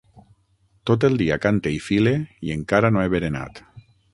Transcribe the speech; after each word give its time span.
Tot 0.89 1.05
el 1.09 1.17
dia 1.21 1.37
cante 1.43 1.75
i 1.75 1.79
file 1.89 2.15
i 2.49 2.55
encara 2.57 2.95
no 2.97 3.03
he 3.05 3.13
berenat. 3.17 3.63